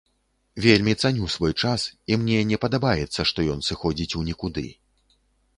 Вельмі 0.65 0.93
цаню 1.01 1.27
свой 1.33 1.53
час, 1.63 1.81
і 2.13 2.17
мне 2.21 2.39
не 2.53 2.57
падабаецца, 2.63 3.21
што 3.33 3.39
ён 3.57 3.63
сыходзіць 3.69 4.13
у 4.23 4.23
нікуды. 4.31 4.65